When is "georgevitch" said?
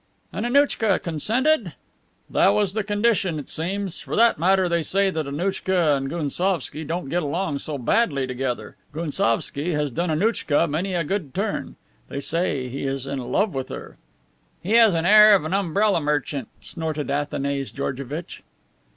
17.71-18.41